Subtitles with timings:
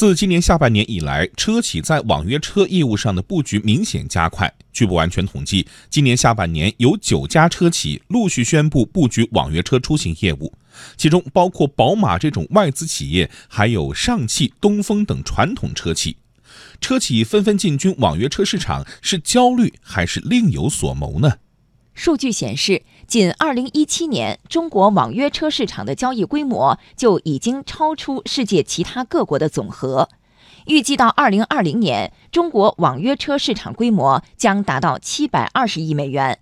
[0.00, 4.50] 自今年下半年以来，车企在网约车业务上的布局明显加快。
[4.72, 10.54] 据不完全统计，今年下半年有九家车企陆续宣布布局网约车出行业务，
[10.96, 16.16] 其中包括宝马这种外资企业，还有上汽、东风等传统车企。
[16.80, 21.34] 车企纷纷进军网约车市场，是焦虑还是另有所谋呢？
[22.00, 30.08] 数据显示，仅2017年，中国网约车市场的交易规模就已经超出世界其他各国的总和。
[30.64, 36.38] 预计到2020年，中国网约车市场规模将达到720亿美元，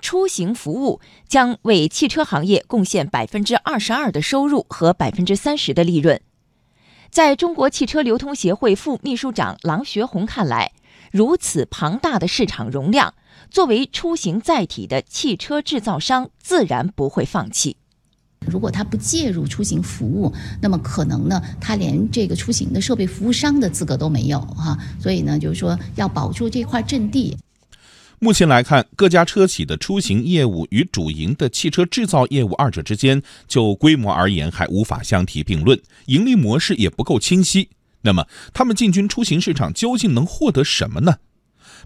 [0.00, 6.20] 出行服务将为汽车行业贡献22%的收入和30%的利润。
[7.08, 10.72] 在中国汽车流通协会副秘书长郎学红看来，
[11.16, 13.14] 如此庞大的市场容量。
[13.50, 17.76] 作为出行载体的汽车制造商，自然不会放弃。
[18.46, 24.76] 如果他不介入出行服务，那么可能呢，他连这个出行的设备服务商的资格都没有哈。
[25.00, 27.36] 所以呢，就是说要保住这块阵地。
[28.18, 37.68] 目前来看，各家车企的出行业务与主营的汽车制造业务二者之间，就规模而言还无法相提并论，盈利模式也不够清晰。
[38.06, 41.16] 那么，他们进军出行市场究竟能获得什么呢？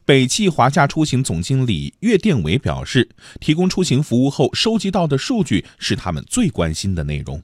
[0.05, 3.09] 北汽华夏出行总经理岳殿伟表示，
[3.41, 7.43] 提供出行服务后收集到的数据是他们最关心的内容。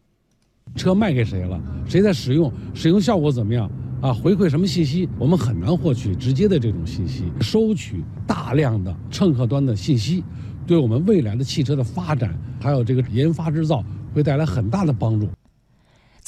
[0.74, 1.58] 车卖给谁了？
[1.88, 2.52] 谁在使用？
[2.74, 3.70] 使用效果怎么样？
[4.02, 5.08] 啊，回馈什么信息？
[5.18, 7.24] 我们很难获取直接的这种信息。
[7.40, 10.22] 收取大量的乘客端的信息，
[10.66, 13.82] 对我们未来的汽车的发展，还有这个研发制造，
[14.12, 15.26] 会带来很大的帮助。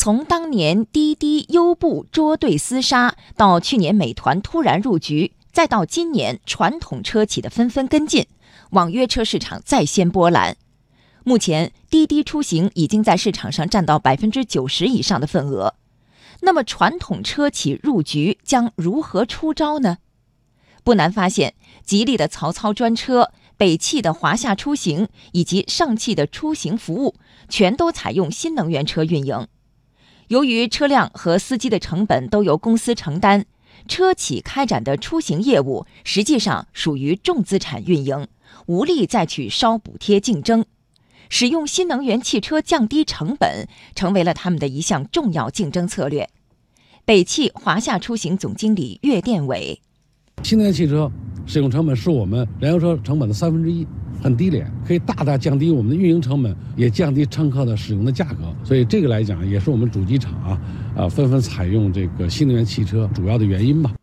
[0.09, 5.35] 从当年滴滴、优步捉对厮杀，到去年美团突然入局。
[5.53, 8.27] 再到今年，传统车企的纷纷跟进，
[8.71, 10.57] 网约车市场再掀波澜。
[11.25, 15.75] 目前，滴滴出行已经在市场上占到百分之九十以上的份额。
[16.41, 19.99] 那么，传统车企入局将如何出招呢？
[20.83, 21.53] 不难发现，
[21.85, 27.17] 吉利的曹操专车、北汽的华夏出行以及上汽的出行服务，
[27.51, 29.47] 全都采用新能源车运营。
[30.29, 33.45] 由于车辆和司机的成本都由公司承担。
[33.87, 38.27] 车企开展的出行业务实际上属于重资产运营，
[38.67, 40.65] 无力再去烧补贴竞争。
[41.31, 46.29] 使用新能源汽车降低成本，成为了他们的一项重要竞争策略。
[47.07, 49.81] 北汽华夏出行总经理岳殿伟：
[50.43, 51.11] 新能源汽车
[51.47, 53.87] 使用成本是我们燃油车成本的三分之一。
[54.23, 58.55] 很低廉，可以大大降低我们的运营成本，也降低乘客的使用的价格。
[58.65, 60.61] 所以这个来讲，也是我们主机厂啊，
[60.97, 63.95] 啊纷纷采用这个新能源汽车主要的原因吧。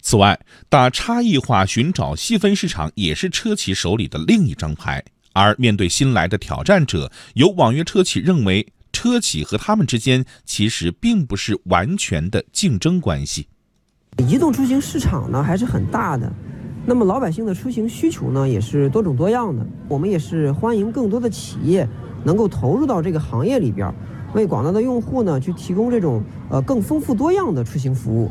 [0.00, 0.38] 此外，
[0.68, 5.04] 打差异化、寻找细分市场，也是车企手里的另一张牌。
[5.32, 13.46] 而面对新来的挑战者，有网约车企认为，车企和他们之间其实并不是完全的竞争关系。
[14.28, 16.32] 移动出行市场呢，还是很大的。
[16.88, 19.62] 那么老百姓的出行需求呢，也是多种多样的。
[19.88, 21.86] 我们也是欢迎更多的企业
[22.24, 23.92] 能够投入到这个行业里边，
[24.32, 28.30] 为广大的用户呢去提供这种呃更丰富多样的出行服务。